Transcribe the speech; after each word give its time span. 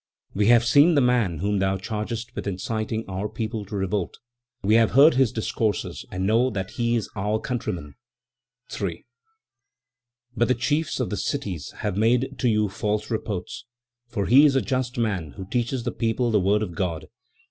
"We 0.33 0.47
have 0.47 0.65
seen 0.65 0.95
the 0.95 0.99
man 0.99 1.37
whom 1.41 1.59
thou 1.59 1.77
chargest 1.77 2.33
with 2.33 2.47
inciting 2.47 3.07
our 3.07 3.29
people 3.29 3.65
to 3.65 3.75
revolt; 3.75 4.17
we 4.63 4.73
have 4.73 4.93
heard 4.93 5.13
his 5.13 5.31
discourses 5.31 6.05
and 6.09 6.25
know 6.25 6.49
that 6.49 6.71
he 6.71 6.95
is 6.95 7.07
our 7.15 7.39
countryman; 7.39 7.93
3. 8.71 9.05
"But 10.35 10.47
the 10.47 10.55
chiefs 10.55 10.99
of 10.99 11.11
the 11.11 11.17
cities 11.17 11.69
have 11.81 11.97
made 11.97 12.39
to 12.39 12.49
you 12.49 12.67
false 12.67 13.11
reports, 13.11 13.65
for 14.07 14.25
he 14.25 14.43
is 14.43 14.55
a 14.55 14.61
just 14.63 14.97
man, 14.97 15.33
who 15.33 15.45
teaches 15.45 15.83
the 15.83 15.91
people 15.91 16.31
the 16.31 16.39
word 16.39 16.63
of 16.63 16.73
God. 16.73 17.07